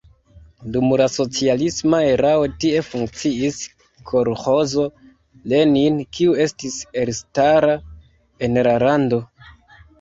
Dum 0.75 0.85
la 1.01 1.05
socialisma 1.15 1.99
erao 2.13 2.47
tie 2.63 2.79
funkciis 2.87 3.59
kolĥozo 4.13 4.87
Lenin, 5.55 6.03
kiu 6.19 6.37
estis 6.49 6.81
elstara 7.05 7.81
en 8.49 8.65
la 8.71 8.79
lando. 8.89 9.25